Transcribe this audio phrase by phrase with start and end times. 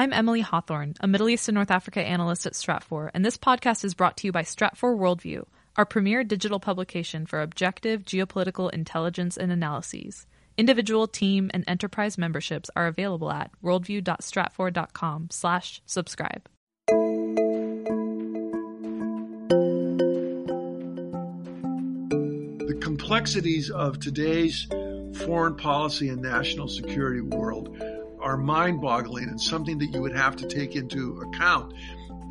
[0.00, 3.84] I'm Emily Hawthorne, a Middle East and North Africa analyst at Stratfor, and this podcast
[3.84, 5.44] is brought to you by Stratfor Worldview,
[5.76, 10.26] our premier digital publication for objective geopolitical intelligence and analyses.
[10.56, 16.48] Individual, team, and enterprise memberships are available at worldview.stratfor.com slash subscribe.
[22.68, 24.66] The complexities of today's
[25.26, 27.76] foreign policy and national security world
[28.22, 31.72] are mind boggling and something that you would have to take into account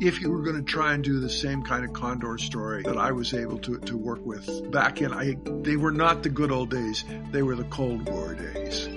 [0.00, 2.96] if you were going to try and do the same kind of condor story that
[2.96, 6.52] I was able to, to work with back in I they were not the good
[6.52, 8.88] old days they were the cold war days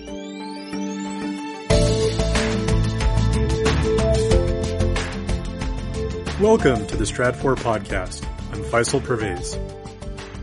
[6.40, 8.28] Welcome to the Stratfor podcast.
[8.52, 9.58] I'm Faisal Pervez.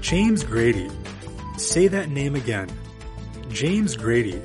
[0.00, 0.90] James Grady.
[1.58, 2.70] Say that name again.
[3.50, 4.40] James Grady.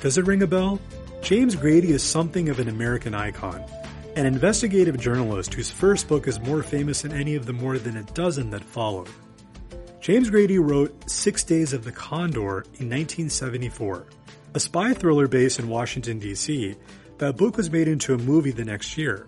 [0.00, 0.80] Does it ring a bell?
[1.26, 3.60] James Grady is something of an American icon,
[4.14, 7.96] an investigative journalist whose first book is more famous than any of the more than
[7.96, 9.08] a dozen that followed.
[10.00, 14.06] James Grady wrote Six Days of the Condor in 1974,
[14.54, 16.76] a spy thriller based in Washington, D.C.
[17.18, 19.26] That book was made into a movie the next year.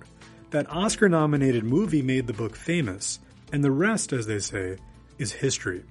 [0.51, 3.19] That Oscar nominated movie made the book famous,
[3.53, 4.77] and the rest, as they say,
[5.19, 5.83] is history.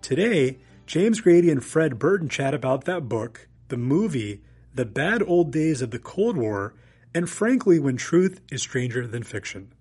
[0.00, 4.40] Today, James Grady and Fred Burton chat about that book, the movie,
[4.74, 6.74] the bad old days of the Cold War,
[7.14, 9.72] and frankly, when truth is stranger than fiction.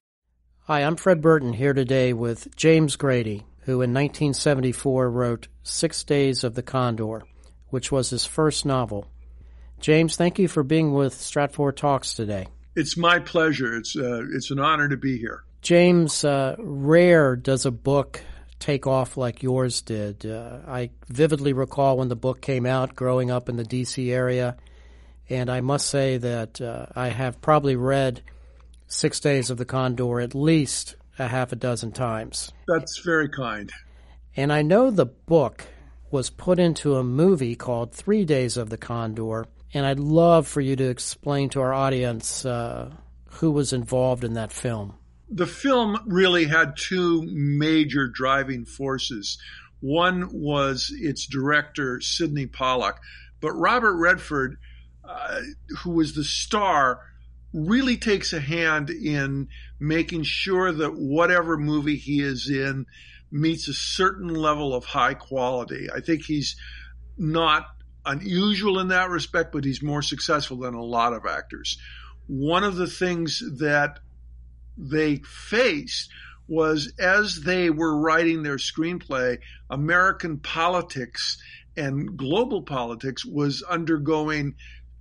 [0.65, 6.43] Hi, I'm Fred Burton here today with James Grady, who in 1974 wrote Six Days
[6.43, 7.23] of the Condor,
[7.69, 9.07] which was his first novel.
[9.79, 12.47] James, thank you for being with Stratfor Talks today.
[12.75, 13.75] It's my pleasure.
[13.75, 15.43] It's uh, it's an honor to be here.
[15.61, 18.21] James, uh, rare does a book
[18.59, 20.25] take off like yours did.
[20.25, 24.11] Uh, I vividly recall when the book came out, growing up in the D.C.
[24.11, 24.55] area,
[25.31, 28.21] and I must say that uh, I have probably read
[28.87, 32.51] Six Days of the Condor at least a half a dozen times.
[32.67, 33.71] That's very kind.
[34.35, 35.65] And I know the book
[36.09, 40.61] was put into a movie called Three Days of the Condor and I'd love for
[40.61, 42.91] you to explain to our audience uh,
[43.25, 44.95] who was involved in that film.
[45.29, 49.37] The film really had two major driving forces.
[49.79, 52.97] One was its director, Sydney Pollack,
[53.39, 54.57] but Robert Redford,
[55.11, 55.41] uh,
[55.79, 57.01] who was the star,
[57.53, 59.49] really takes a hand in
[59.79, 62.85] making sure that whatever movie he is in
[63.31, 65.89] meets a certain level of high quality.
[65.93, 66.55] I think he's
[67.17, 67.67] not
[68.05, 71.77] unusual in that respect, but he's more successful than a lot of actors.
[72.27, 73.99] One of the things that
[74.77, 76.09] they faced
[76.47, 79.39] was as they were writing their screenplay,
[79.69, 81.37] American politics
[81.77, 84.55] and global politics was undergoing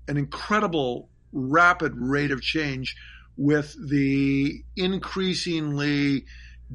[0.08, 2.96] an incredible rapid rate of change
[3.36, 6.24] with the increasingly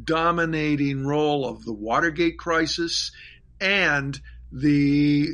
[0.01, 3.11] dominating role of the Watergate crisis
[3.59, 4.19] and
[4.51, 5.29] the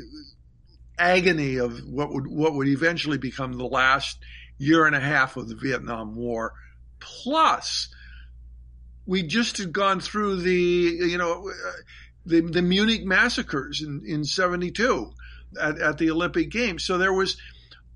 [0.98, 4.20] agony of what would what would eventually become the last
[4.58, 6.54] year and a half of the Vietnam War.
[7.00, 7.90] Plus,
[9.06, 11.52] we just had gone through the you know
[12.26, 15.12] the the Munich massacres in in '72
[15.60, 16.84] at, at the Olympic Games.
[16.84, 17.38] So there was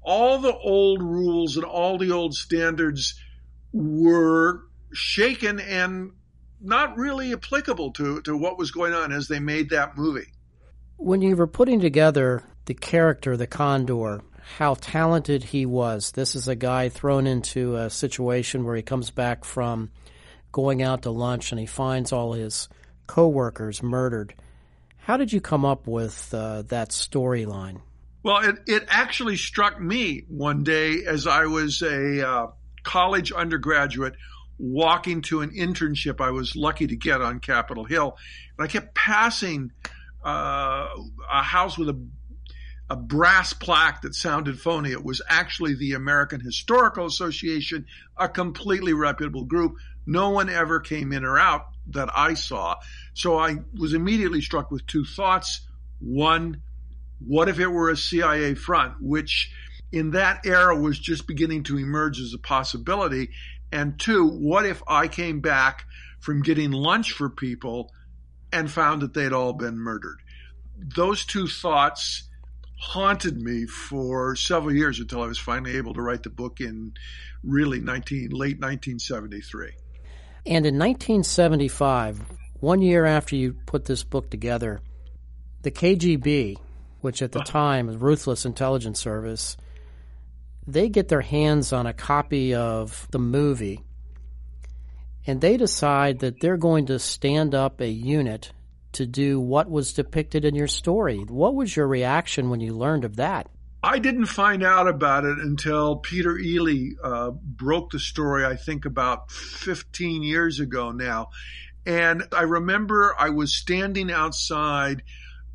[0.06, 3.20] all the old rules and all the old standards
[3.74, 4.62] were
[4.94, 6.12] shaken and
[6.62, 10.28] not really applicable to, to what was going on as they made that movie.
[10.98, 14.22] When you were putting together the character, the Condor,
[14.58, 16.12] how talented he was.
[16.12, 19.90] This is a guy thrown into a situation where he comes back from
[20.52, 22.70] going out to lunch and he finds all his
[23.08, 24.34] coworkers murdered.
[24.98, 27.82] How did you come up with uh, that storyline?
[28.26, 32.48] Well, it, it actually struck me one day as I was a uh,
[32.82, 34.16] college undergraduate
[34.58, 38.18] walking to an internship I was lucky to get on Capitol Hill.
[38.58, 39.74] And I kept passing
[40.26, 40.88] uh,
[41.32, 42.04] a house with a
[42.90, 44.92] a brass plaque that sounded phony.
[44.92, 47.86] It was actually the American Historical Association,
[48.18, 49.76] a completely reputable group.
[50.08, 52.78] No one ever came in or out that I saw.
[53.14, 55.62] So I was immediately struck with two thoughts.
[56.00, 56.62] One,
[57.20, 59.52] what if it were a CIA front, which
[59.92, 63.30] in that era was just beginning to emerge as a possibility?
[63.72, 65.86] And two, what if I came back
[66.20, 67.92] from getting lunch for people
[68.52, 70.22] and found that they'd all been murdered?
[70.78, 72.28] Those two thoughts
[72.78, 76.94] haunted me for several years until I was finally able to write the book in
[77.44, 79.72] really 19 late 1973.
[80.46, 82.24] And in 1975,
[82.60, 84.82] one year after you put this book together,
[85.64, 86.58] the KGB,
[87.06, 89.58] which at the time was Ruthless Intelligence Service,
[90.66, 93.84] they get their hands on a copy of the movie
[95.28, 98.52] and they decide that they're going to stand up a unit
[98.94, 101.20] to do what was depicted in your story.
[101.20, 103.50] What was your reaction when you learned of that?
[103.84, 108.86] I didn't find out about it until Pete Earley uh, broke the story, I think
[108.86, 111.30] about 15 years ago now.
[111.86, 115.04] And I remember I was standing outside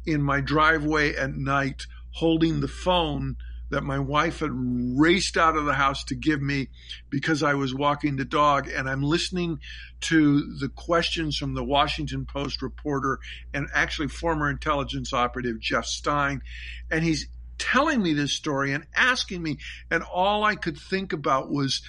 [0.06, 3.36] in my driveway at night holding the phone
[3.70, 6.68] that my wife had raced out of the house to give me
[7.08, 8.68] because I was walking the dog.
[8.68, 9.60] And I'm listening
[10.02, 13.20] to the questions from the Washington Post reporter
[13.54, 16.42] and actually former intelligence operative Jeff Stein.
[16.90, 19.58] And he's telling me this story and asking me.
[19.90, 21.82] And all I could think about was,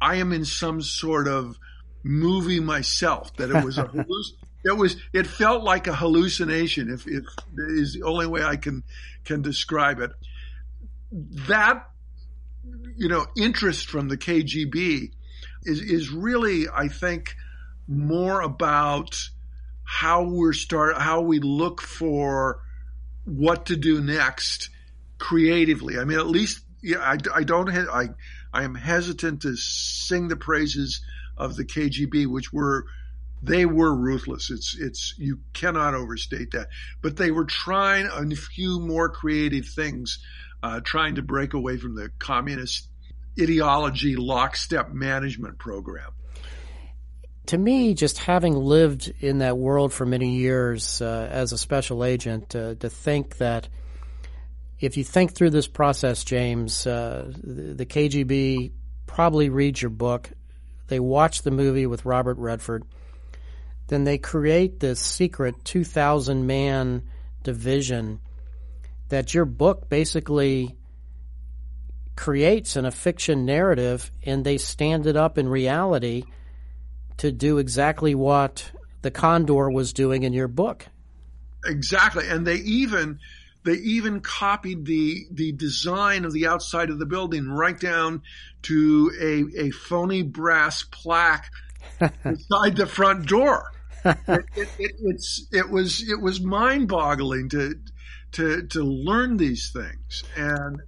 [0.00, 1.56] I am in some sort of
[2.02, 3.84] movie myself, that it was a
[4.64, 7.24] it was it felt like a hallucination if, if
[7.56, 8.82] is the only way I can
[9.24, 10.10] can describe it
[11.12, 11.88] that
[12.96, 15.12] you know interest from the KGB
[15.64, 17.34] is is really I think
[17.88, 19.30] more about
[19.84, 22.60] how we're start how we look for
[23.24, 24.70] what to do next
[25.18, 25.98] creatively.
[25.98, 28.10] I mean, at least yeah, I, I don't I
[28.52, 31.02] I am hesitant to sing the praises
[31.36, 32.86] of the KGB, which were
[33.42, 34.50] they were ruthless.
[34.50, 36.68] It's it's you cannot overstate that.
[37.02, 40.18] But they were trying a few more creative things
[40.62, 42.88] uh, trying to break away from the communist
[43.40, 46.10] ideology lockstep management program.
[47.46, 52.04] To me, just having lived in that world for many years uh, as a special
[52.04, 53.68] agent, uh, to think that
[54.78, 58.72] if you think through this process, James, uh, the, the KGB
[59.06, 60.30] probably reads your book,
[60.86, 62.84] they watch the movie with Robert Redford,
[63.90, 67.02] then they create this secret 2,000 man
[67.42, 68.20] division
[69.08, 70.76] that your book basically
[72.14, 76.22] creates in a fiction narrative and they stand it up in reality
[77.16, 78.70] to do exactly what
[79.02, 80.86] the condor was doing in your book.
[81.66, 82.28] Exactly.
[82.28, 83.18] And they even
[83.64, 88.22] they even copied the the design of the outside of the building right down
[88.62, 91.50] to a, a phony brass plaque
[91.98, 93.72] beside the front door
[94.04, 97.74] it, it, it, it's it was it was mind boggling to
[98.32, 100.80] to to learn these things and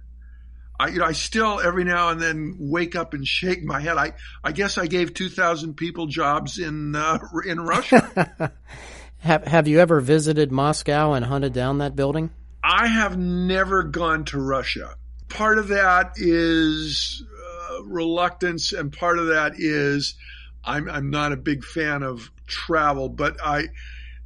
[0.79, 3.95] I, you know, I still every now and then wake up and shake my head.
[3.95, 4.13] I,
[4.43, 8.51] I guess I gave two thousand people jobs in uh, in Russia.
[9.19, 12.31] have Have you ever visited Moscow and hunted down that building?
[12.63, 14.95] I have never gone to Russia.
[15.29, 17.23] Part of that is
[17.71, 20.15] uh, reluctance, and part of that is
[20.63, 23.69] I'm I'm not a big fan of travel, but I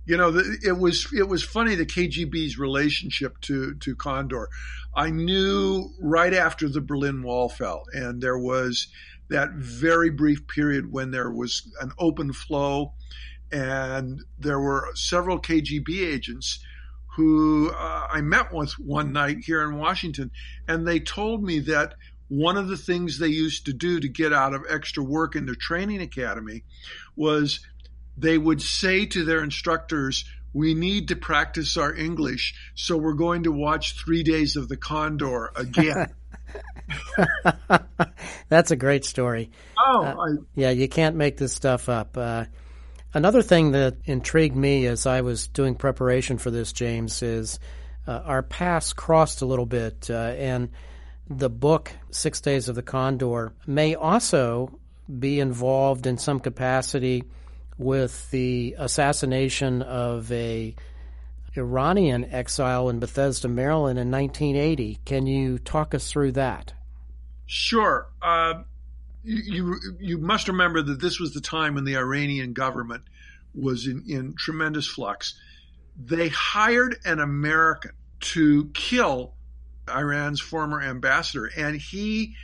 [0.08, 4.50] you know, it was it was funny the KGB's relationship to to Condor.
[4.96, 8.88] I knew right after the Berlin Wall fell, and there was
[9.30, 12.94] that very brief period when there was an open flow,
[13.52, 16.60] and there were several KGB agents
[17.18, 20.32] who uh, I met with one night here in Washington,
[20.70, 21.96] and they told me that
[22.30, 25.46] one of the things they used to do to get out of extra work in
[25.46, 26.64] their training academy
[27.16, 27.60] was
[28.18, 33.44] they would say to their instructors, we need to practice our English, so we're going
[33.44, 36.08] to watch Three Days of the Condor again.
[38.50, 39.52] That's a great story.
[39.78, 42.18] Oh, uh, I, yeah, you can't make this stuff up.
[42.18, 42.46] Uh,
[43.14, 47.60] another thing that intrigued me as I was doing preparation for this, James, is
[48.08, 50.70] uh, our paths crossed a little bit, uh, and
[51.30, 54.80] the book Six Days of the Condor may also
[55.20, 57.26] be involved in some capacity
[57.78, 60.76] with the assassination of a
[61.56, 65.00] Iranian exile in Bethesda, Maryland in 1980.
[65.06, 66.74] Can you talk us through that?
[67.48, 68.08] Sure.
[68.22, 68.64] Uh,
[69.24, 73.04] you, you must remember that this was the time when the Iranian government
[73.54, 75.40] was in, in tremendous flux.
[75.98, 79.34] They hired an American to kill
[79.90, 82.36] Iran's former ambassador, and he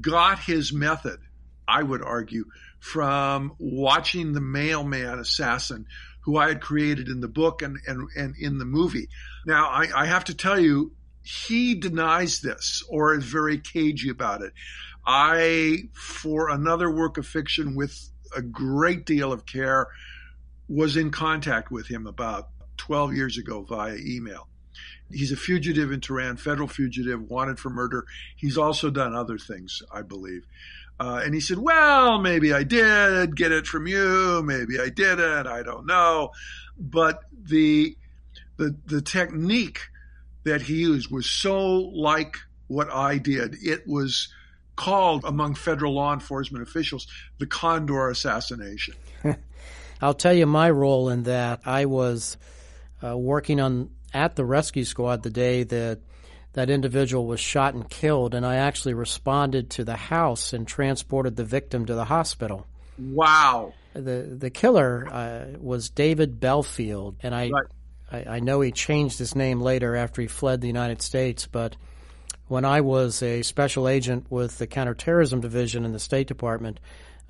[0.00, 1.20] got his method,
[1.68, 2.46] I would argue,
[2.84, 5.86] from watching the mailman assassin
[6.20, 9.08] who I had created in the book and, and, and in the movie.
[9.46, 14.42] Now, I, I have to tell you, he denies this or is very cagey about
[14.42, 14.52] it.
[15.06, 19.88] I, for another work of fiction with a great deal of care,
[20.68, 24.46] was in contact with him about 12 years ago via email.
[25.10, 28.04] He's a fugitive in Tehran, federal fugitive, wanted for murder.
[28.36, 30.44] He's also done other things, I believe.
[30.98, 34.42] Uh, and he said, well, maybe I did get it from you.
[34.44, 35.46] Maybe I didn't.
[35.46, 36.30] I don't know.
[36.78, 37.96] But the,
[38.56, 39.80] the, the technique
[40.44, 42.36] that he used was so like
[42.68, 43.56] what I did.
[43.62, 44.28] It was
[44.76, 47.06] called among federal law enforcement officials
[47.38, 48.94] the Condor assassination.
[50.02, 51.60] I'll tell you my role in that.
[51.64, 52.36] I was
[53.02, 56.00] uh, working on at the rescue squad the day that
[56.54, 61.36] that individual was shot and killed, and I actually responded to the house and transported
[61.36, 62.66] the victim to the hospital.
[62.98, 63.74] Wow.
[63.92, 68.26] The the killer uh, was David Belfield, and I, Right.
[68.26, 71.76] I I know he changed his name later after he fled the United States, but
[72.46, 76.78] when I was a special agent with the counterterrorism division in the State Department,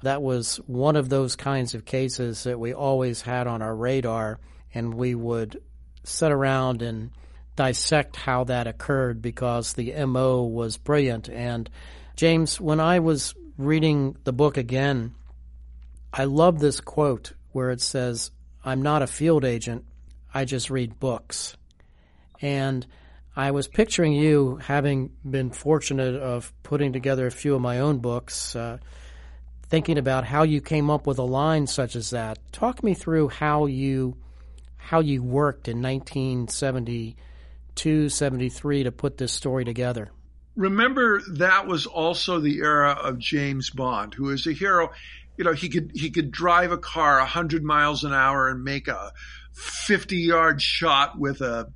[0.02, 4.38] that was one of those kinds of cases that we always had on our radar,
[4.74, 5.62] and we would
[6.02, 7.10] sit around and
[7.56, 11.28] dissect how that occurred because the MO was brilliant.
[11.28, 11.68] And
[12.16, 15.14] James, when I was reading the book again,
[16.12, 18.30] I love this quote where it says,
[18.64, 19.84] I'm not a field agent,
[20.32, 21.56] I just read books.
[22.40, 22.86] And
[23.36, 27.98] I was picturing you having been fortunate of putting together a few of my own
[27.98, 28.78] books, uh,
[29.68, 32.38] thinking about how you came up with a line such as that.
[32.52, 34.16] Talk me through how you
[34.76, 37.16] how you worked in 1972,
[37.76, 40.10] 73 to put this story together.
[40.56, 44.90] remember that was also the era of James Bond, who is a hero.
[45.36, 48.62] You know, he could he could drive a car a hundred miles an hour and
[48.62, 49.12] make a
[49.52, 51.72] fifty yard shot with a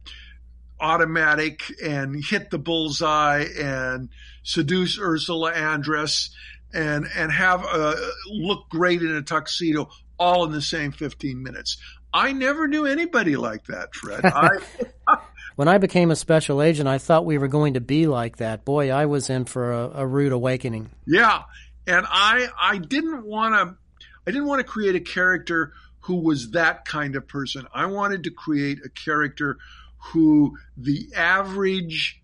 [0.81, 4.11] automatic and hit the bullseye and
[4.45, 6.31] seduce Ursula Andress
[6.73, 7.97] and and have a
[8.31, 9.89] look great in a tuxedo
[10.19, 11.79] all in the same fifteen minutes.
[12.13, 14.25] I never knew anybody like that, Fred.
[14.25, 14.59] I
[15.59, 18.65] When I became a special agent, I thought we were going to be like that.
[18.65, 20.91] Boy, I was in for a, a rude awakening.
[21.05, 21.43] Yeah,
[21.85, 23.77] and I I didn't want to
[24.25, 25.73] I didn't want to create a character
[26.03, 27.67] who was that kind of person.
[27.75, 29.59] I wanted to create a character
[30.13, 32.23] who the average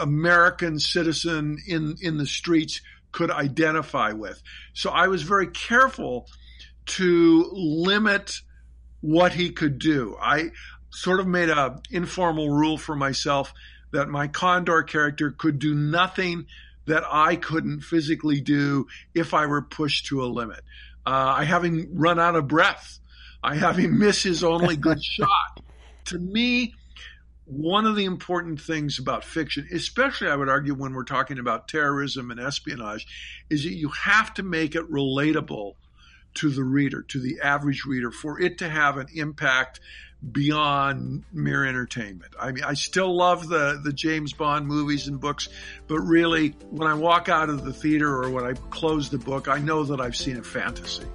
[0.00, 2.80] American citizen in in the streets
[3.12, 4.42] could identify with.
[4.72, 6.28] So I was very careful
[6.86, 8.40] to limit
[9.02, 10.16] what he could do.
[10.18, 10.50] I
[10.94, 13.52] sort of made a informal rule for myself
[13.90, 16.46] that my Condor character could do nothing
[16.86, 20.60] that I couldn't physically do if I were pushed to a limit.
[21.06, 22.98] Uh, I having run out of breath.
[23.42, 25.62] I having missed his only good shot.
[26.06, 26.74] To me,
[27.46, 31.68] one of the important things about fiction, especially I would argue when we're talking about
[31.68, 33.06] terrorism and espionage,
[33.50, 35.74] is that you have to make it relatable
[36.34, 39.80] to the reader, to the average reader, for it to have an impact
[40.32, 42.34] beyond mere entertainment.
[42.40, 45.48] I mean, I still love the, the James Bond movies and books,
[45.86, 49.48] but really, when I walk out of the theater or when I close the book,
[49.48, 51.06] I know that I've seen a fantasy.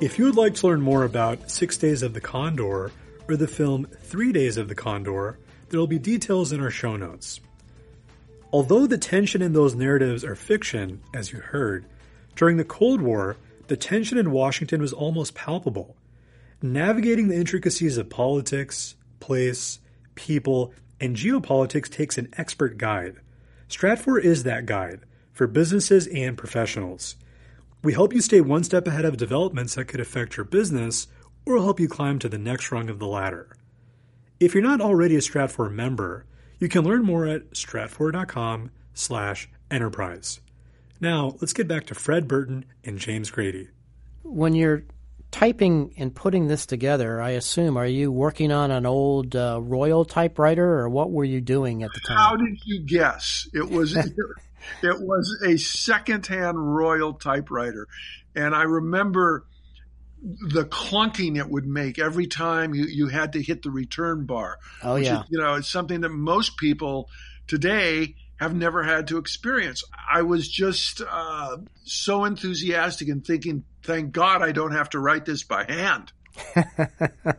[0.00, 2.92] If you would like to learn more about Six Days of the Condor
[3.28, 5.38] or the film Three Days of the Condor,
[5.70, 7.40] there will be details in our show notes.
[8.54, 11.86] Although the tension in those narratives are fiction, as you heard,
[12.36, 15.96] during the Cold War, the tension in Washington was almost palpable.
[16.62, 19.80] Navigating the intricacies of politics, place,
[20.14, 23.16] people, and geopolitics takes an expert guide.
[23.68, 25.00] Stratfor is that guide
[25.32, 27.16] for businesses and professionals.
[27.82, 31.08] We help you stay one step ahead of developments that could affect your business
[31.44, 33.56] or help you climb to the next rung of the ladder.
[34.38, 36.24] If you're not already a Stratfor member,
[36.64, 40.40] you can learn more at stratfor.com slash enterprise.
[40.98, 43.68] Now, let's get back to Fred Burton and James Grady.
[44.22, 44.84] When you're
[45.30, 50.06] typing and putting this together, I assume, are you working on an old uh, Royal
[50.06, 52.16] typewriter or what were you doing at the time?
[52.16, 53.46] How did you guess?
[53.52, 53.94] It was
[54.82, 57.88] it was a secondhand Royal typewriter,
[58.34, 59.44] and I remember
[60.24, 64.58] the clunking it would make every time you, you had to hit the return bar.
[64.82, 65.20] oh, which yeah.
[65.20, 67.10] is, you know, it's something that most people
[67.46, 69.84] today have never had to experience.
[70.10, 75.26] I was just uh, so enthusiastic and thinking, thank God I don't have to write
[75.26, 76.12] this by hand.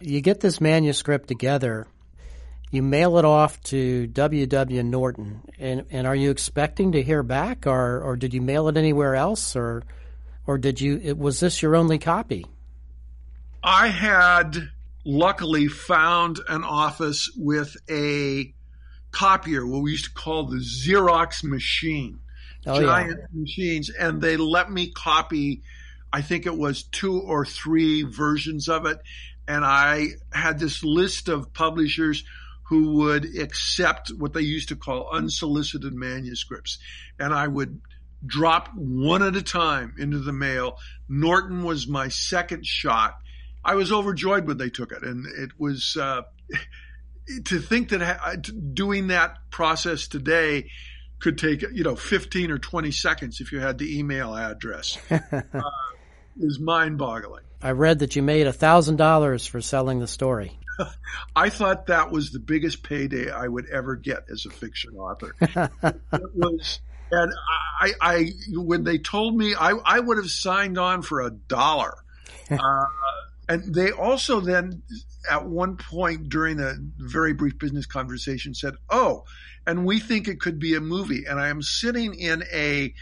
[0.00, 1.86] you get this manuscript together,
[2.70, 4.82] you mail it off to W.W.
[4.84, 8.76] Norton, and, and are you expecting to hear back, or, or did you mail it
[8.76, 9.82] anywhere else, or
[10.46, 11.00] or did you?
[11.02, 12.46] It, was this your only copy?
[13.62, 14.70] I had
[15.04, 18.52] luckily found an office with a
[19.10, 22.18] copier, what we used to call the Xerox machine,
[22.66, 25.62] Oh yeah, giant machines, and they let me copy.
[26.12, 28.98] I think it was two or three versions of it,
[29.48, 32.24] and I had this list of publishers
[32.68, 36.78] who would accept what they used to call unsolicited manuscripts,
[37.18, 37.80] and I would
[38.24, 40.78] drop one at a time into the mail.
[41.08, 43.18] Norton was my second shot,
[43.64, 46.22] I was overjoyed when they took it, and it was uh,
[47.46, 50.70] to think that doing that process today
[51.18, 55.40] could take you know 15 or 20 seconds if you had the email address uh,
[56.38, 57.44] is mind-boggling.
[57.62, 60.58] I read that you made a thousand dollars for selling the story.
[61.36, 65.34] I thought that was the biggest payday I would ever get as a fiction author.
[65.40, 66.80] it was,
[67.10, 67.32] and
[67.80, 71.94] I, I, when they told me, I, I would have signed on for a dollar.
[72.50, 72.86] Uh,
[73.48, 74.82] and they also then,
[75.30, 79.24] at one point during a very brief business conversation, said, "Oh,
[79.66, 82.92] and we think it could be a movie." And I am sitting in a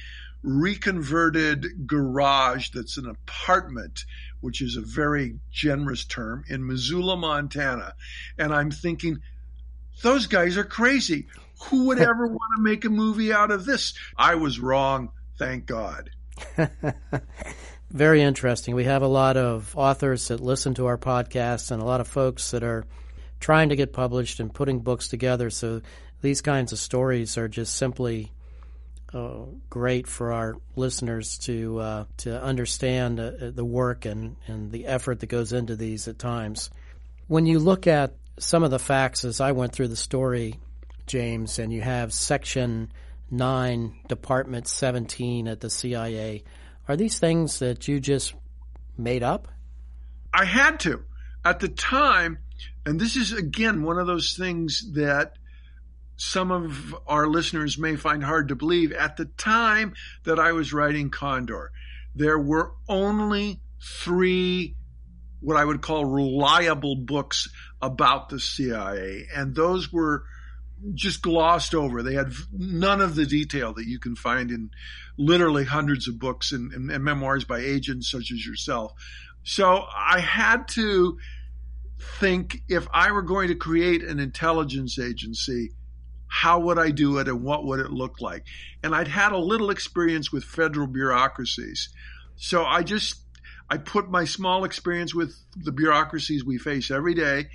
[0.44, 4.04] reconverted garage that's an apartment
[4.42, 7.94] which is a very generous term, in Missoula, Montana.
[8.36, 9.20] And I'm thinking,
[10.02, 11.28] those guys are crazy.
[11.64, 13.94] Who would ever want to make a movie out of this?
[14.16, 16.10] I was wrong, thank God.
[17.90, 18.74] very interesting.
[18.74, 22.08] We have a lot of authors that listen to our podcast and a lot of
[22.08, 22.84] folks that are
[23.38, 25.50] trying to get published and putting books together.
[25.50, 25.82] So
[26.22, 28.32] these kinds of stories are just simply
[29.12, 34.86] uh, great for our listeners to uh, to understand uh, the work and, and the
[34.86, 36.70] effort that goes into these at times.
[37.26, 40.58] When you look at some of the facts as I went through the story,
[41.06, 42.92] James, and you have Section
[43.30, 46.44] 9, Department 17 at the CIA,
[46.88, 48.34] are these things that you just
[48.96, 49.48] made up?
[50.34, 51.02] I had to.
[51.44, 52.38] At the time,
[52.86, 55.36] and this is again one of those things that
[56.16, 59.94] some of our listeners may find hard to believe, at the time
[60.24, 61.72] that I was writing Condor,
[62.14, 64.76] there were only three
[65.40, 67.48] what I would call reliable books
[67.80, 70.24] about the CIA, and those were
[70.94, 72.02] just glossed over.
[72.02, 74.70] They had none of the detail that you can find in
[75.16, 78.92] literally hundreds of books and, and, and memoirs by agents such as yourself.
[79.44, 81.18] So I had to
[82.20, 85.72] think if I were going to create an intelligence agency,
[86.26, 88.44] how would I do it and what would it look like?
[88.82, 91.90] And I'd had a little experience with federal bureaucracies.
[92.36, 93.16] So I just,
[93.68, 97.48] I put my small experience with the bureaucracies we face every day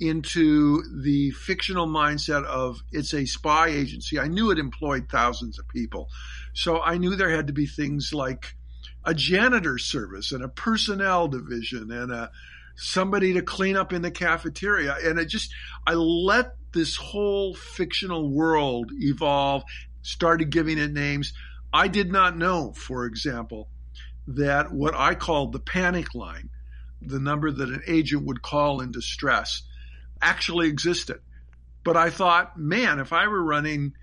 [0.00, 4.18] into the fictional mindset of it's a spy agency.
[4.18, 6.08] I knew it employed thousands of people.
[6.54, 8.54] So I knew there had to be things like
[9.04, 12.30] a janitor service and a personnel division and a
[12.76, 14.96] somebody to clean up in the cafeteria.
[15.02, 15.52] And it just,
[15.86, 19.64] I let this whole fictional world evolve,
[20.02, 21.32] started giving it names.
[21.72, 23.68] I did not know, for example,
[24.28, 26.50] that what I called the panic line,
[27.02, 29.62] the number that an agent would call in distress,
[30.20, 31.20] actually existed.
[31.84, 33.94] But I thought, man, if I were running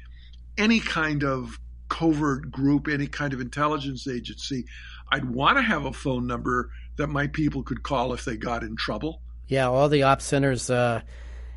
[0.57, 4.65] any kind of covert group, any kind of intelligence agency,
[5.11, 8.63] I'd want to have a phone number that my people could call if they got
[8.63, 9.21] in trouble.
[9.47, 11.01] Yeah, all the op centers, uh,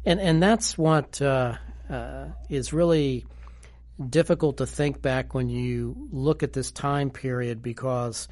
[0.05, 1.57] and and that's what uh,
[1.88, 3.27] uh, is really
[4.11, 8.29] difficult to think back when you look at this time period because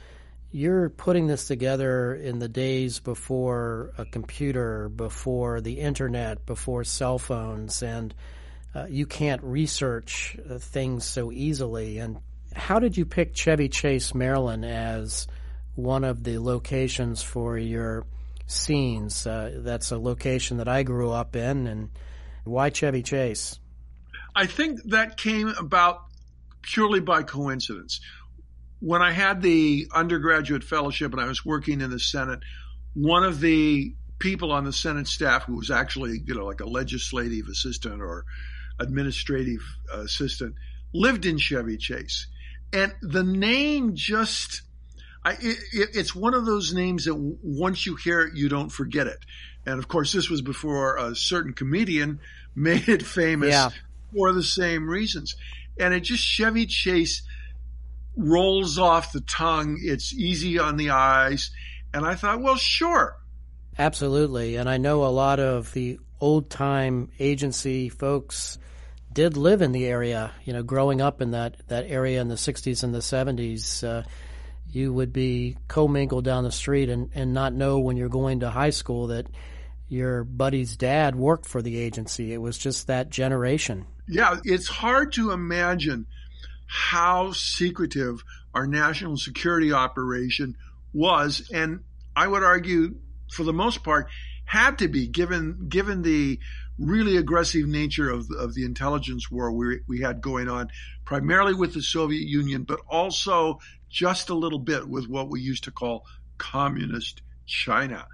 [0.57, 7.19] you're putting this together in the days before a computer, before the internet, before cell
[7.19, 8.15] phones, and
[8.75, 11.99] uh, you can't research uh, things so easily.
[11.99, 12.19] And
[12.55, 15.27] how did you pick Chevy Chase, Maryland, as
[15.75, 18.07] one of the locations for your
[18.47, 19.27] scenes.
[19.27, 21.91] Uh, that's a location that I grew up in, and
[22.45, 23.59] why Chevy Chase?
[24.35, 26.03] I think that came about
[26.63, 28.01] purely by coincidence.
[28.87, 32.39] When I had the undergraduate fellowship and I was working in the Senate,
[32.95, 36.67] one of the people on the Senate staff who was actually, you know, like a
[36.67, 38.25] legislative assistant or
[38.79, 39.61] administrative
[39.93, 40.55] assistant
[40.95, 42.29] lived in Chevy Chase.
[42.73, 44.63] And the name just
[45.25, 49.09] I, it, it's one of those names that once you hear it, you don't forget
[49.09, 49.19] it.
[49.67, 52.21] And of course, this was before a certain comedian
[52.55, 53.71] made it famous yeah.
[54.15, 55.35] for the same reasons.
[55.81, 57.23] And it just Chevy Chase
[58.17, 59.79] rolls off the tongue.
[59.81, 61.51] It's easy on the eyes.
[61.93, 63.17] And I thought, well, sure.
[63.79, 64.57] Absolutely.
[64.57, 68.59] And I know a lot of the old time agency folks
[69.13, 72.35] did live in the area, you know, growing up in that, that area in the
[72.35, 73.87] 60s and the 70s.
[73.87, 74.03] Uh,
[74.71, 78.51] you would be commingled down the street and, and not know when you're going to
[78.51, 79.27] high school that
[79.89, 82.33] your buddy's dad worked for the agency.
[82.33, 83.87] It was just that generation.
[84.09, 86.07] Yeah, it's hard to imagine
[86.67, 88.23] how secretive
[88.55, 90.57] our national security operation
[90.93, 91.81] was, and
[92.15, 92.97] I would argue,
[93.31, 94.09] for the most part,
[94.45, 96.39] had to be given given the
[96.79, 100.69] really aggressive nature of, of the intelligence war we, we had going on,
[101.05, 105.65] primarily with the Soviet Union, but also just a little bit with what we used
[105.65, 106.05] to call
[106.39, 108.07] communist China.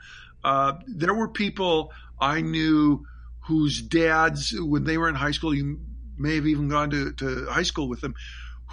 [0.45, 3.05] Uh, there were people I knew
[3.47, 5.81] whose dads, when they were in high school, you
[6.23, 8.15] may have even gone to, to high school with them,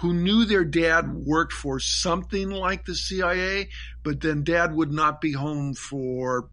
[0.00, 3.68] who knew their dad worked for something like the CIA,
[4.02, 6.48] but then dad would not be home for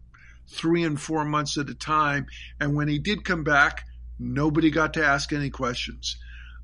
[0.48, 2.26] three and four months at a time.
[2.60, 3.84] And when he did come back,
[4.18, 6.18] nobody got to ask any questions.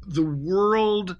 [0.06, 1.16] The world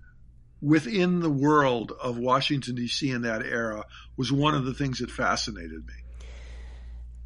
[0.61, 3.11] within the world of Washington, D.C.
[3.11, 3.85] in that era
[4.16, 5.94] was one of the things that fascinated me.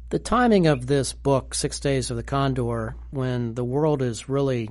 [0.09, 4.69] The timing of this book, Six Days of the Condor, when the world is really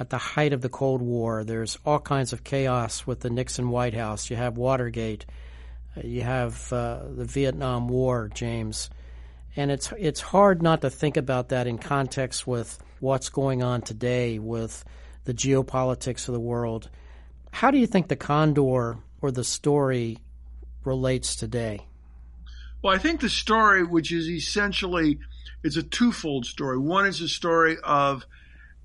[0.00, 3.68] at the height of the Cold War, there's all kinds of chaos with the Nixon
[3.68, 4.30] White House.
[4.30, 5.26] You have Watergate,
[5.94, 8.88] uh, you have uh, the Vietnam War, James,
[9.56, 13.82] and it's it's hard not to think about that in context with what's going on
[13.82, 14.84] today with
[15.24, 16.88] the geopolitics of the world.
[17.52, 20.16] How do you think the Condor or the story
[20.82, 21.86] relates today?
[22.82, 25.18] Well, I think the story, which is essentially,
[25.62, 26.78] it's a twofold story.
[26.78, 28.24] One is a story of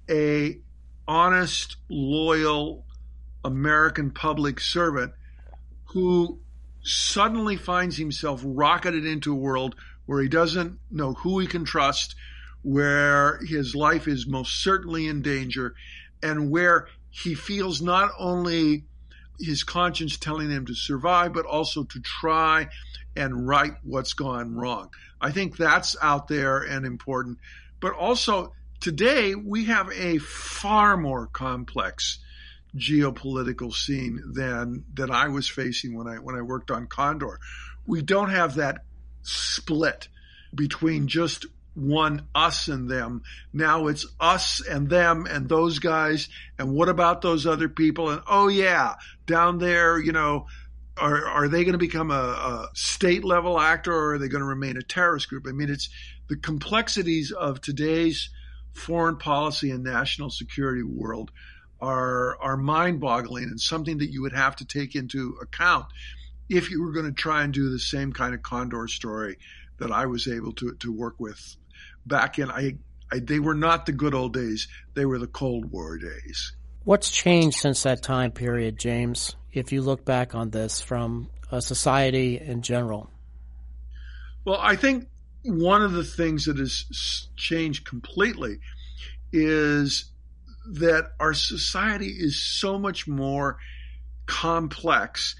[0.10, 0.60] a
[1.08, 2.86] honest, loyal
[3.44, 5.14] American public servant
[5.86, 6.40] who
[6.84, 12.16] suddenly finds himself rocketed into a world where he doesn't know who he can trust,
[12.62, 15.74] where his life is most certainly in danger,
[16.22, 18.86] and where he feels not only
[19.40, 22.68] his conscience telling him to survive, but also to try
[23.16, 24.90] and right what's gone wrong.
[25.22, 27.40] I think that's out there and important.
[27.80, 28.54] But also,
[28.86, 32.20] today we have a far more complex
[32.78, 37.40] geopolitical scene than than I was facing when I when I worked on Condor.
[37.88, 38.84] We don't have that
[39.24, 40.08] split
[40.54, 43.24] between just one us and them.
[43.52, 46.30] Now it's us and them and those guys.
[46.60, 48.12] And what about those other people?
[48.12, 48.94] And oh yeah,
[49.26, 50.46] down there, you know,
[50.96, 54.44] are are they going to become a, a, state level actor or are they going
[54.44, 55.48] to remain a terrorist group?
[55.50, 55.90] I mean, it's
[56.28, 58.30] the complexities of today's
[58.76, 61.32] foreign policy and national security world
[61.82, 65.86] are are mind boggling and something that you would have to take into account
[66.50, 69.38] if you were going to try and do the same kind of condor story
[69.80, 71.56] that I was able to to work with
[72.06, 72.78] back in I,
[73.12, 77.10] I they were not the good old days they were the cold war days what's
[77.12, 82.40] changed since that time period james if you look back on this from a society
[82.40, 83.10] in general?
[84.44, 85.08] Well, I think
[85.46, 88.58] one of the things that has changed completely
[89.32, 90.12] is
[90.74, 93.58] that our society is so much more
[94.26, 95.36] complex.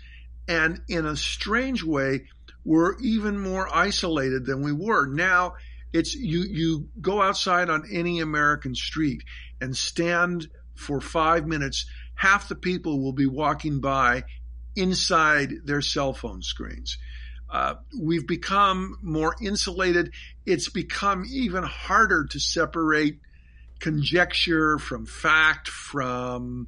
[0.48, 2.26] And in a strange way,
[2.64, 5.08] we're even more isolated than we were.
[5.08, 5.56] Now,
[5.94, 9.24] it's you, you go outside on any American street
[9.62, 14.24] and stand for five minutes half the people will be walking by
[14.76, 16.98] inside their cell phone screens.
[17.56, 20.12] Uh, we've become more insulated.
[20.46, 23.22] It's become even harder to separate
[23.80, 26.68] conjecture from fact, from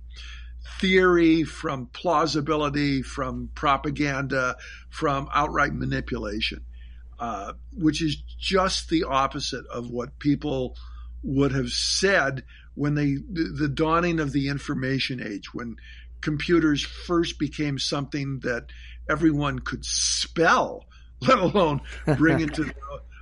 [0.79, 4.55] theory, from plausibility, from propaganda,
[4.89, 6.63] from outright manipulation,
[7.19, 10.77] uh, which is just the opposite of what people
[11.21, 12.45] would have said
[12.75, 15.75] when they the, the dawning of the information age when
[16.21, 18.67] computers first became something that
[19.09, 20.85] everyone could spell
[21.21, 21.81] let alone
[22.17, 22.73] bring into their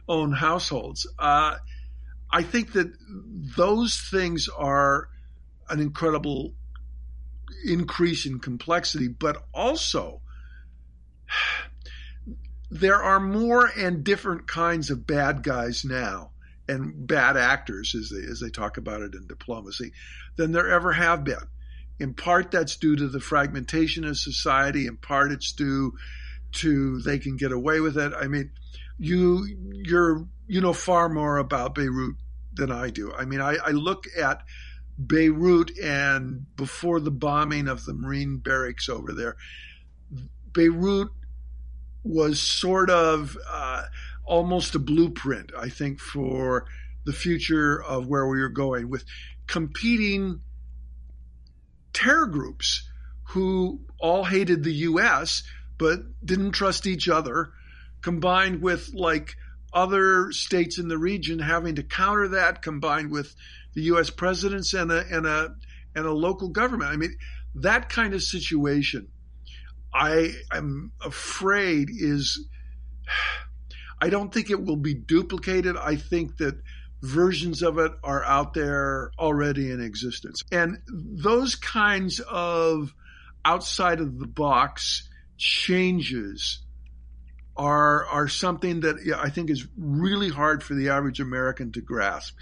[0.07, 1.55] own households uh,
[2.31, 2.91] i think that
[3.57, 5.09] those things are
[5.69, 6.53] an incredible
[7.65, 10.21] increase in complexity but also
[12.71, 16.31] there are more and different kinds of bad guys now
[16.67, 19.93] and bad actors, as they, as they talk about it in diplomacy,
[20.35, 21.47] than there ever have been.
[21.99, 24.85] In part, that's due to the fragmentation of society.
[24.87, 25.93] In part, it's due
[26.53, 28.13] to they can get away with it.
[28.13, 28.51] I mean,
[28.97, 32.15] you you're you know far more about Beirut
[32.53, 33.13] than I do.
[33.13, 34.43] I mean, I, I look at
[35.03, 39.35] Beirut and before the bombing of the Marine barracks over there,
[40.51, 41.09] Beirut
[42.03, 43.83] was sort of uh,
[44.23, 46.65] almost a blueprint, I think, for
[47.05, 49.03] the future of where we are going with
[49.47, 50.41] competing
[51.95, 52.87] terror groups
[53.29, 55.41] who all hated the U.S.
[55.79, 57.51] but didn't trust each other,
[58.03, 59.35] combined with like
[59.73, 63.35] other states in the region having to counter that, combined with
[63.73, 64.09] the U.S.
[64.09, 65.55] presidents and a and a
[65.95, 66.91] and a local government.
[66.91, 67.15] I mean,
[67.55, 69.07] that kind of situation,
[69.93, 72.47] I am afraid is
[74.01, 75.77] I don't think it will be duplicated.
[75.77, 76.61] I think that
[77.05, 80.43] versions of it are out there already in existence.
[80.51, 82.93] And those kinds of
[83.43, 86.61] outside of the box changes
[87.55, 92.35] are are something that I think is really hard for the average American to grasp,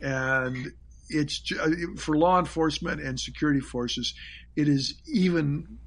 [0.00, 0.72] and
[1.08, 4.14] it's uh, for law enforcement and security forces.
[4.54, 5.78] It is even,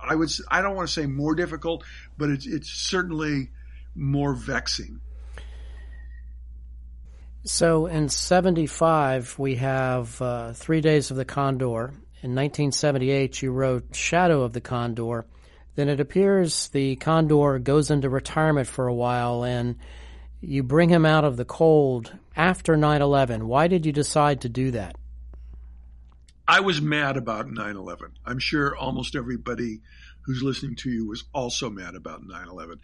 [0.00, 1.84] I would, I don't want to say more difficult,
[2.18, 3.50] but it's it's certainly
[3.94, 5.00] more vexing.
[7.48, 11.94] So in 75, we have uh, Three Days of the Condor.
[12.20, 15.24] In 1978, you wrote Shadow of the Condor.
[15.74, 19.76] Then it appears the Condor goes into retirement for a while and
[20.42, 23.48] you bring him out of the cold after 9 11.
[23.48, 24.96] Why did you decide to do that?
[26.46, 28.12] I was mad about 9 11.
[28.26, 29.80] I'm sure almost everybody
[30.26, 32.78] who's listening to you was also mad about 9 11.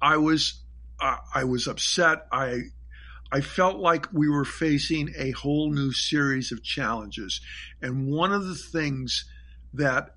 [0.00, 0.62] I was.
[1.02, 2.26] I was upset.
[2.30, 2.64] I
[3.32, 7.40] I felt like we were facing a whole new series of challenges.
[7.80, 9.24] And one of the things
[9.74, 10.16] that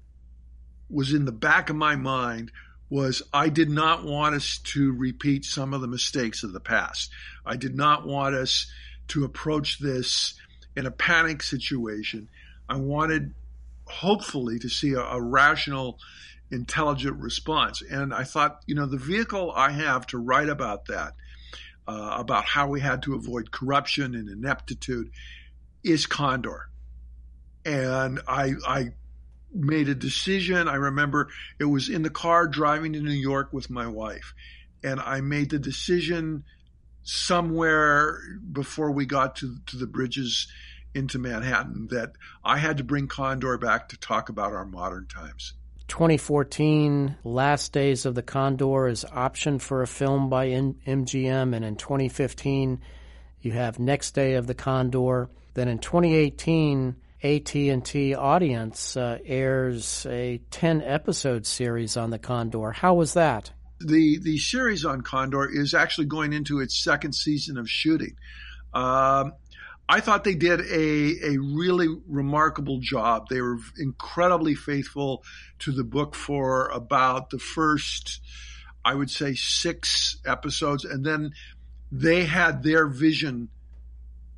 [0.89, 2.51] was in the back of my mind
[2.89, 7.11] was I did not want us to repeat some of the mistakes of the past.
[7.45, 8.71] I did not want us
[9.09, 10.35] to approach this
[10.75, 12.29] in a panic situation.
[12.69, 13.33] I wanted,
[13.85, 15.99] hopefully, to see a, a rational,
[16.51, 17.81] intelligent response.
[17.81, 21.13] And I thought, you know, the vehicle I have to write about that
[21.87, 25.11] uh, about how we had to avoid corruption and ineptitude
[25.83, 26.69] is Condor.
[27.65, 28.89] And I, I
[29.53, 30.67] made a decision.
[30.67, 34.33] I remember it was in the car driving to New York with my wife.
[34.83, 36.43] And I made the decision
[37.03, 38.19] somewhere
[38.51, 40.47] before we got to, to the bridges
[40.95, 42.11] into Manhattan that
[42.43, 45.53] I had to bring Condor back to talk about our modern times.
[45.87, 51.75] 2014, Last Days of the Condor is optioned for a film by MGM, and in
[51.75, 52.81] 2015,
[53.41, 55.29] you have Next Day of the Condor.
[55.53, 62.71] Then in 2018, AT&T Audience uh, airs a 10 episode series on the Condor.
[62.71, 63.51] How was that?
[63.79, 68.15] The the series on Condor is actually going into its second season of shooting.
[68.73, 69.33] Um,
[69.87, 73.27] I thought they did a, a really remarkable job.
[73.29, 75.23] They were incredibly faithful
[75.59, 78.21] to the book for about the first,
[78.85, 80.85] I would say, six episodes.
[80.85, 81.33] And then
[81.91, 83.49] they had their vision,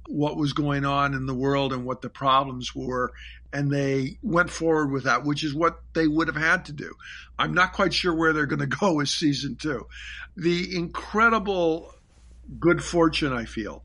[0.08, 3.13] what was going on in the world and what the problems were.
[3.53, 6.95] And they went forward with that, which is what they would have had to do.
[7.38, 9.88] I'm not quite sure where they're going to go with season two.
[10.36, 11.93] The incredible
[12.60, 13.84] good fortune I feel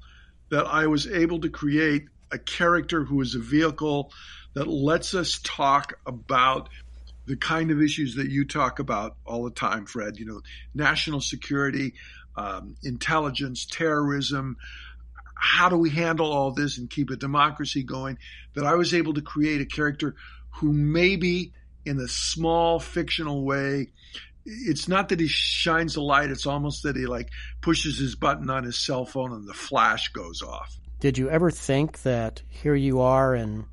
[0.50, 4.12] that I was able to create a character who is a vehicle
[4.54, 6.68] that lets us talk about
[7.26, 10.16] the kind of issues that you talk about all the time, Fred.
[10.16, 10.40] You know,
[10.74, 11.94] national security,
[12.36, 14.56] um, intelligence, terrorism.
[15.34, 18.18] How do we handle all this and keep a democracy going?
[18.54, 20.16] That I was able to create a character
[20.54, 21.52] who maybe
[21.84, 23.88] in a small fictional way
[24.44, 28.48] it's not that he shines a light it's almost that he like pushes his button
[28.50, 30.76] on his cell phone and the flash goes off.
[31.00, 33.66] Did you ever think that here you are in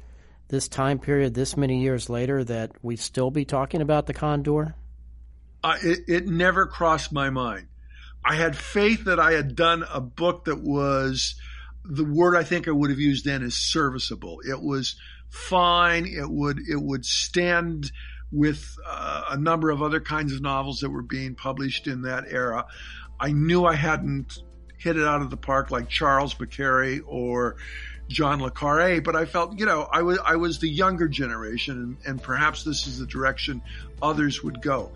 [0.47, 4.75] this time period this many years later that we'd still be talking about the condor?
[5.63, 7.67] Uh, it, it never crossed my mind.
[8.23, 11.36] I had faith that i had done a book that was
[11.86, 14.41] the word i think i would have used then is serviceable.
[14.47, 14.95] It was
[15.30, 17.91] fine it would it would stand
[18.31, 22.25] with uh, a number of other kinds of novels that were being published in that
[22.29, 22.65] era.
[23.19, 24.41] I knew I hadn't
[24.77, 27.55] hit it out of the park like Charles McCarry or
[28.09, 31.77] John le Carre, but I felt, you know, I was I was the younger generation,
[31.77, 33.61] and, and perhaps this is the direction
[34.01, 34.91] others would go.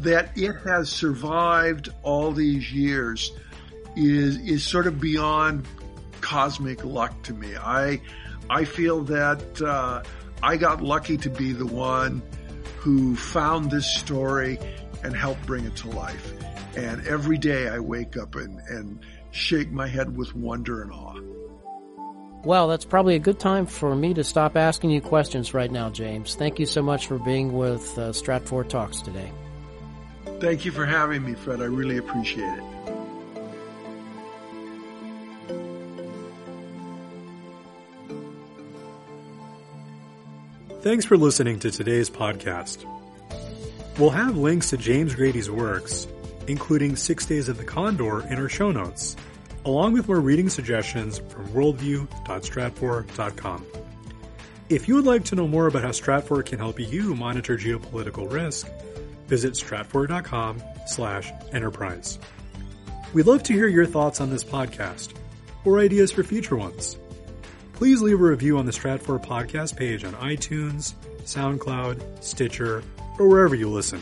[0.00, 3.32] That it has survived all these years
[3.96, 5.66] is is sort of beyond
[6.20, 7.56] cosmic luck to me.
[7.56, 8.00] I
[8.48, 9.60] I feel that.
[9.60, 10.02] Uh,
[10.44, 12.20] I got lucky to be the one
[12.76, 14.58] who found this story
[15.02, 16.34] and helped bring it to life.
[16.76, 18.98] And every day I wake up and, and
[19.30, 21.18] shake my head with wonder and awe.
[22.44, 25.88] Well, that's probably a good time for me to stop asking you questions right now,
[25.88, 26.34] James.
[26.34, 29.32] Thank you so much for being with uh, Stratfor Talks today.
[30.40, 31.62] Thank you for having me, Fred.
[31.62, 32.93] I really appreciate it.
[40.84, 42.84] Thanks for listening to today's podcast.
[43.98, 46.06] We'll have links to James Grady's works,
[46.46, 49.16] including Six Days of the Condor, in our show notes,
[49.64, 53.66] along with more reading suggestions from worldview.stratfor.com.
[54.68, 58.30] If you would like to know more about how Stratfor can help you monitor geopolitical
[58.30, 58.68] risk,
[59.26, 62.18] visit stratfor.com slash enterprise.
[63.14, 65.14] We'd love to hear your thoughts on this podcast
[65.64, 66.98] or ideas for future ones
[67.74, 72.82] please leave a review on the Stratfor podcast page on iTunes, SoundCloud, Stitcher,
[73.18, 74.00] or wherever you listen.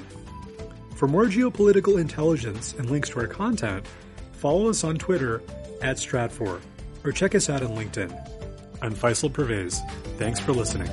[0.95, 3.85] For more geopolitical intelligence and links to our content,
[4.33, 5.43] follow us on Twitter
[5.83, 6.61] at Stratfor
[7.05, 8.13] or check us out on LinkedIn.
[8.81, 9.81] I'm Faisal Pervez.
[10.19, 10.91] Thanks for listening.